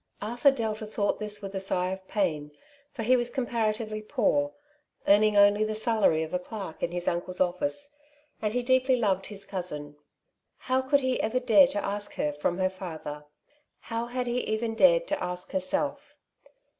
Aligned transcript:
Arthur 0.19 0.49
Delta 0.49 0.87
thought 0.87 1.19
this 1.19 1.43
with 1.43 1.53
a 1.53 1.59
sigh 1.59 1.91
of 1.91 2.07
pain, 2.07 2.49
for 2.91 3.03
he 3.03 3.15
was 3.15 3.29
comparatively 3.29 4.01
poor, 4.01 4.51
earning 5.07 5.37
only 5.37 5.63
the 5.63 5.75
salary 5.75 6.23
of 6.23 6.33
a 6.33 6.39
clerk 6.39 6.81
in 6.81 6.91
his 6.91 7.07
uncle's 7.07 7.39
office, 7.39 7.95
and 8.41 8.53
he 8.53 8.63
deeply 8.63 8.95
loved 8.95 9.27
his 9.27 9.45
cousin. 9.45 9.95
How 10.57 10.81
could 10.81 11.01
he 11.01 11.21
ever 11.21 11.39
dare 11.39 11.67
to 11.67 11.85
ask 11.85 12.15
her 12.15 12.33
from 12.33 12.57
her 12.57 12.71
father? 12.71 13.25
How 13.81 14.07
had 14.07 14.25
he 14.25 14.39
even 14.39 14.73
dared 14.73 15.05
to 15.09 15.23
ask 15.23 15.51
herself? 15.51 16.15